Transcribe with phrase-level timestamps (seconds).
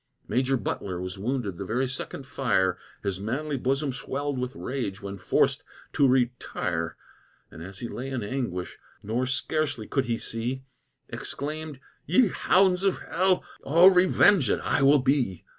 [0.27, 5.19] Major Butler was wounded the very second fire; His manly bosom swell'd with rage when
[5.19, 5.61] forc'd
[5.93, 6.97] to retire;
[7.51, 10.63] And as he lay in anguish, nor scarcely could he see,
[11.09, 13.43] Exclaim'd, "Ye hounds of hell!
[13.63, 15.45] Oh, revenged I will be!"